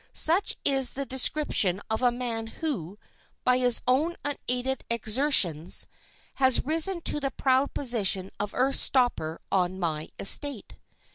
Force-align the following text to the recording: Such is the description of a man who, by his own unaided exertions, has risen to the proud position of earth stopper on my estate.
Such 0.13 0.55
is 0.65 0.93
the 0.93 1.05
description 1.05 1.79
of 1.87 2.01
a 2.01 2.11
man 2.11 2.47
who, 2.47 2.97
by 3.43 3.59
his 3.59 3.83
own 3.87 4.17
unaided 4.25 4.83
exertions, 4.89 5.85
has 6.37 6.65
risen 6.65 7.01
to 7.01 7.19
the 7.19 7.29
proud 7.29 7.75
position 7.75 8.31
of 8.39 8.55
earth 8.55 8.77
stopper 8.77 9.39
on 9.51 9.79
my 9.79 10.09
estate. 10.17 10.73